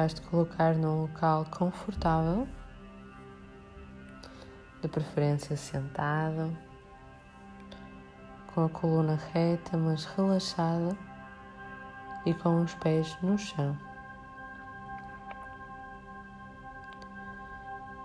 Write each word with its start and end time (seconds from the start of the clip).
vais-te 0.00 0.22
colocar 0.22 0.74
num 0.74 1.02
local 1.02 1.44
confortável, 1.50 2.48
de 4.80 4.88
preferência 4.88 5.54
sentado, 5.58 6.56
com 8.54 8.64
a 8.64 8.68
coluna 8.70 9.20
reta, 9.34 9.76
mas 9.76 10.06
relaxada 10.06 10.96
e 12.24 12.32
com 12.32 12.62
os 12.62 12.74
pés 12.76 13.14
no 13.20 13.36
chão. 13.36 13.76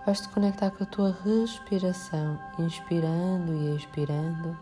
Vais-te 0.05 0.27
conectar 0.27 0.71
com 0.71 0.83
a 0.83 0.87
tua 0.87 1.17
respiração, 1.23 2.37
inspirando 2.59 3.53
e 3.53 3.73
expirando, 3.77 4.59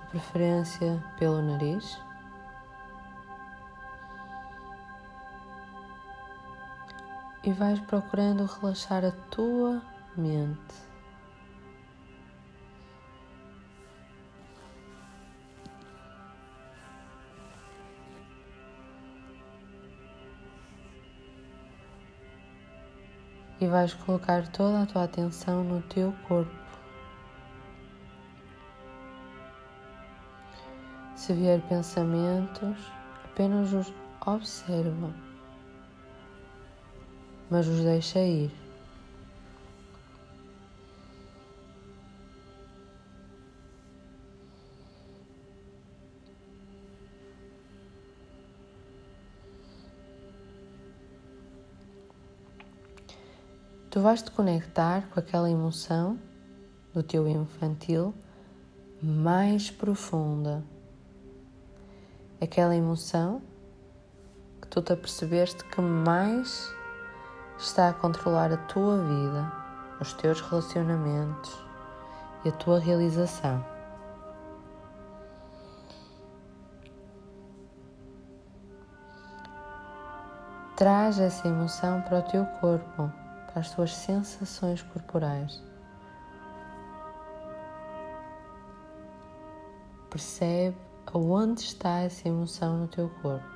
de 0.00 0.06
preferência 0.12 0.98
pelo 1.18 1.42
nariz. 1.42 2.00
E 7.44 7.52
vais 7.52 7.80
procurando 7.80 8.46
relaxar 8.46 9.04
a 9.04 9.10
tua 9.30 9.82
mente. 10.16 10.92
e 23.62 23.66
vais 23.68 23.94
colocar 23.94 24.48
toda 24.48 24.82
a 24.82 24.86
tua 24.86 25.04
atenção 25.04 25.62
no 25.62 25.80
teu 25.82 26.12
corpo. 26.26 26.50
Se 31.14 31.32
vier 31.32 31.60
pensamentos, 31.68 32.76
apenas 33.24 33.72
os 33.72 33.94
observa, 34.26 35.14
mas 37.52 37.68
os 37.68 37.80
deixa 37.80 38.18
ir. 38.18 38.50
Tu 53.90 54.00
vais 54.00 54.22
te 54.22 54.30
conectar 54.30 55.06
com 55.10 55.20
aquela 55.20 55.50
emoção 55.50 56.18
do 56.94 57.02
teu 57.02 57.28
infantil 57.28 58.14
mais 59.02 59.70
profunda. 59.70 60.64
Aquela 62.40 62.74
emoção 62.74 63.42
que 64.62 64.68
tu 64.68 64.80
te 64.80 64.94
apercebeste 64.94 65.62
que 65.66 65.82
mais 65.82 66.72
está 67.62 67.88
a 67.88 67.92
controlar 67.92 68.52
a 68.52 68.56
tua 68.56 68.98
vida, 68.98 69.52
os 70.00 70.12
teus 70.14 70.40
relacionamentos 70.40 71.64
e 72.44 72.48
a 72.48 72.52
tua 72.52 72.78
realização. 72.78 73.64
Traz 80.76 81.20
essa 81.20 81.46
emoção 81.46 82.02
para 82.02 82.18
o 82.18 82.22
teu 82.22 82.44
corpo 82.60 83.12
para 83.52 83.60
as 83.60 83.70
tuas 83.70 83.94
sensações 83.94 84.82
corporais. 84.82 85.62
Percebe 90.08 90.76
aonde 91.06 91.60
está 91.60 92.00
essa 92.00 92.28
emoção 92.28 92.78
no 92.78 92.88
teu 92.88 93.10
corpo. 93.20 93.51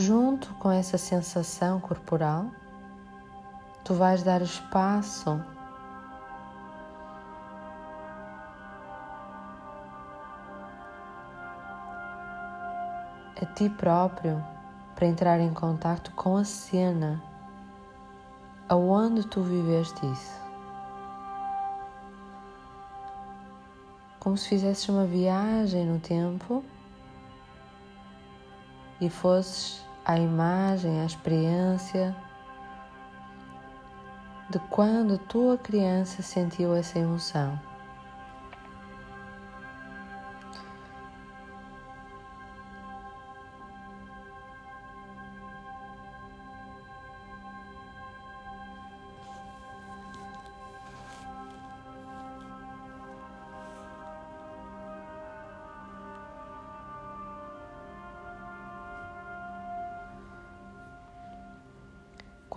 Junto 0.00 0.54
com 0.54 0.70
essa 0.70 0.96
sensação 0.96 1.80
corporal, 1.80 2.46
tu 3.82 3.94
vais 3.94 4.22
dar 4.22 4.40
espaço 4.40 5.44
a 13.42 13.46
ti 13.56 13.68
próprio 13.70 14.40
para 14.94 15.04
entrar 15.04 15.40
em 15.40 15.52
contato 15.52 16.12
com 16.12 16.36
a 16.36 16.44
cena 16.44 17.20
aonde 18.68 19.26
tu 19.26 19.42
viveste 19.42 20.06
isso. 20.12 20.40
Como 24.20 24.36
se 24.36 24.48
fizesses 24.48 24.88
uma 24.88 25.06
viagem 25.06 25.84
no 25.86 25.98
tempo 25.98 26.64
e 29.00 29.10
fosses 29.10 29.87
a 30.08 30.18
imagem, 30.18 31.02
a 31.02 31.04
experiência 31.04 32.16
de 34.48 34.58
quando 34.70 35.18
tua 35.18 35.58
criança 35.58 36.22
sentiu 36.22 36.74
essa 36.74 36.98
emoção. 36.98 37.60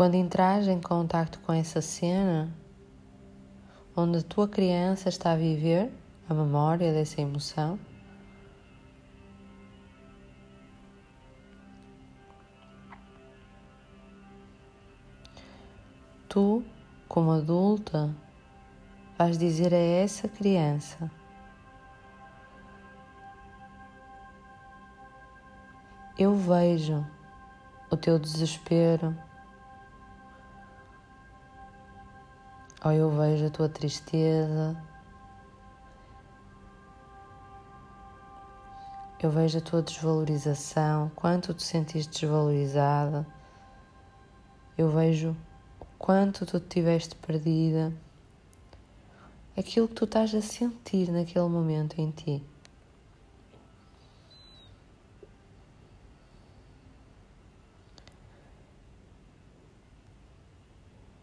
Quando 0.02 0.16
entras 0.16 0.68
em 0.68 0.82
contato 0.82 1.40
com 1.42 1.54
essa 1.54 1.80
cena, 1.80 2.52
onde 3.96 4.18
a 4.18 4.24
tua 4.24 4.48
criança 4.48 5.10
está 5.10 5.34
a 5.34 5.36
viver 5.36 5.92
a 6.28 6.34
memória 6.34 6.92
dessa 6.92 7.22
emoção, 7.22 7.78
tu, 16.28 16.64
como 17.08 17.34
adulta, 17.34 18.10
vais 19.20 19.38
dizer 19.38 19.72
a 19.72 19.78
essa 19.78 20.28
criança: 20.28 21.12
Eu 26.18 26.36
vejo 26.36 27.06
o 27.92 27.96
teu 27.96 28.18
desespero 28.18 29.16
ou 32.84 32.92
eu 32.92 33.12
vejo 33.12 33.46
a 33.46 33.50
tua 33.50 33.70
tristeza, 33.70 34.76
eu 39.22 39.30
vejo 39.30 39.60
a 39.60 39.62
tua 39.62 39.82
desvalorização, 39.84 41.12
quanto 41.16 41.54
te 41.54 41.62
sentiste 41.62 42.22
desvalorizada, 42.22 43.28
eu 44.76 44.90
vejo 44.90 45.38
quanto 46.00 46.44
tu 46.44 46.60
tiveste 46.60 47.16
perdida, 47.16 47.94
aquilo 49.56 49.88
que 49.88 49.94
tu 49.94 50.06
estás 50.06 50.34
a 50.34 50.42
sentir 50.42 51.12
naquele 51.12 51.48
momento 51.48 52.00
em 52.00 52.10
ti. 52.10 52.44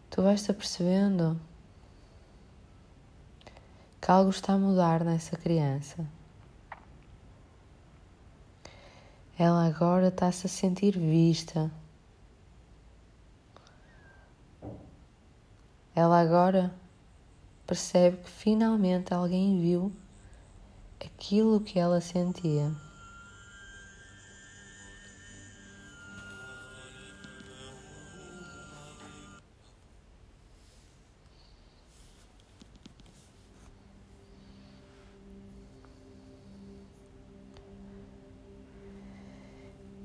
Tu 0.09 0.21
vais-te 0.21 0.51
apercebendo 0.51 1.48
que 4.09 4.13
algo 4.13 4.31
está 4.31 4.53
a 4.53 4.57
mudar 4.57 5.03
nessa 5.03 5.37
criança. 5.37 6.03
Ela 9.37 9.67
agora 9.67 10.07
está-se 10.07 10.47
a 10.47 10.49
sentir 10.49 10.97
vista. 10.97 11.71
Ela 15.93 16.19
agora 16.19 16.73
percebe 17.67 18.17
que 18.17 18.31
finalmente 18.31 19.13
alguém 19.13 19.61
viu 19.61 19.91
aquilo 20.99 21.61
que 21.61 21.77
ela 21.77 22.01
sentia. 22.01 22.71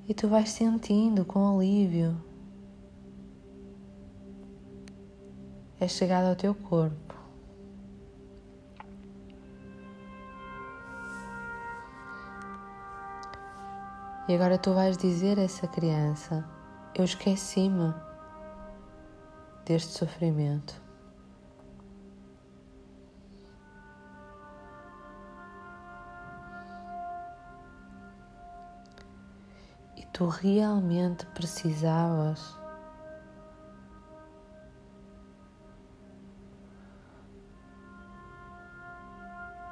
E 0.06 0.12
tu 0.12 0.29
vais 0.29 0.51
sentindo 0.51 1.25
com 1.25 1.56
alívio. 1.56 2.15
É 5.81 5.89
chegado 5.89 6.27
ao 6.27 6.37
teu 6.37 6.55
corpo. 6.55 7.15
E 14.29 14.35
agora 14.35 14.59
tu 14.59 14.75
vais 14.75 14.99
dizer 14.99 15.39
a 15.39 15.43
essa 15.43 15.67
criança: 15.67 16.45
Eu 16.95 17.05
esqueci-me 17.05 17.95
deste 19.65 19.93
sofrimento. 19.93 20.84
Tu 30.15 30.29
realmente 30.29 31.27
precisavas 31.35 32.57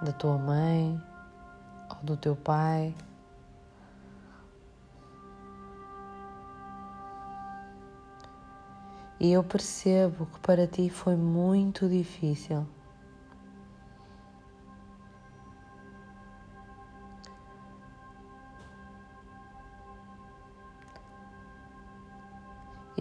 da 0.02 0.12
tua 0.12 0.36
mãe 0.36 1.00
ou 1.90 2.04
do 2.04 2.16
teu 2.16 2.34
pai. 2.34 2.92
E 9.20 9.30
eu 9.30 9.44
percebo 9.44 10.26
que 10.26 10.40
para 10.40 10.66
ti 10.66 10.90
foi 10.90 11.14
muito 11.14 11.88
difícil. 11.88 12.66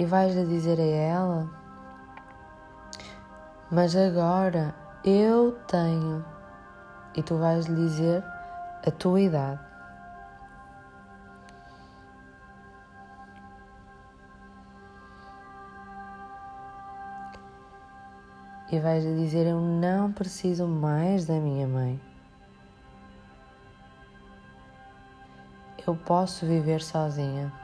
E 0.02 0.06
vais-lhe 0.06 0.48
dizer 0.48 0.80
a 0.80 0.84
ela: 0.84 1.48
Mas 3.70 3.96
agora 3.96 4.74
eu 5.06 5.52
tenho. 5.68 6.26
E 7.14 7.22
tu 7.22 7.38
vais 7.38 7.68
lhe 7.68 7.76
dizer 7.76 8.24
a 8.84 8.90
tua 8.90 9.22
idade. 9.22 9.60
e 18.72 18.80
vais 18.80 19.04
dizer: 19.04 19.46
Eu 19.46 19.62
não 19.62 20.12
preciso 20.12 20.66
mais 20.66 21.28
da 21.28 21.36
minha 21.36 21.68
mãe. 21.68 22.02
Eu 25.86 25.96
posso 25.96 26.48
viver 26.48 26.82
sozinha. 26.82 27.61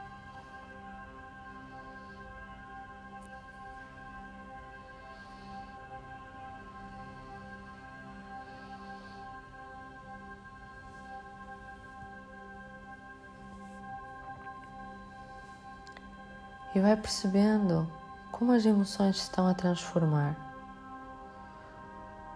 E 16.78 16.80
vai 16.80 16.96
percebendo 16.96 17.90
como 18.30 18.52
as 18.52 18.64
emoções 18.64 19.16
se 19.16 19.22
estão 19.24 19.48
a 19.48 19.52
transformar 19.52 20.48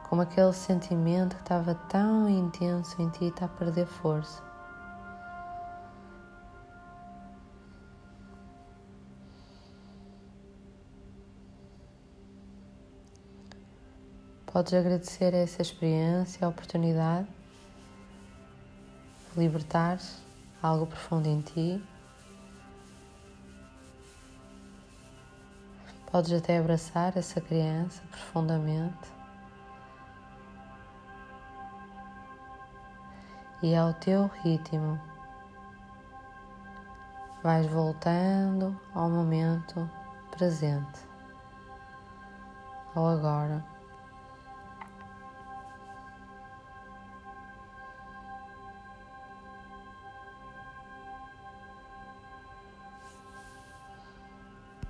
como 0.09 0.21
aquele 0.21 0.53
sentimento 0.53 1.37
que 1.37 1.43
estava 1.43 1.77
tão 1.89 2.29
intenso 2.29 3.01
em 3.01 3.09
ti 3.09 3.27
está 3.27 3.45
a 3.45 3.49
perder 3.49 3.87
força. 3.87 4.43
Podes 14.45 14.75
agradecer 14.75 15.33
a 15.35 15.39
essa 15.39 15.63
experiência, 15.63 16.45
a 16.45 16.51
oportunidade 16.51 17.29
de 19.33 19.41
libertar 19.41 19.99
algo 20.61 20.87
profundo 20.87 21.29
em 21.29 21.41
ti. 21.41 21.92
Podes 26.13 26.33
até 26.33 26.59
abraçar 26.59 27.17
essa 27.17 27.41
criança 27.41 28.03
profundamente. 28.11 29.23
e 33.63 33.77
ao 33.77 33.95
teu 33.95 34.27
ritmo 34.43 35.01
vais 37.43 37.67
voltando 37.67 38.79
ao 38.93 39.09
momento 39.09 39.89
presente, 40.33 41.01
ao 42.95 43.07
agora. 43.07 43.72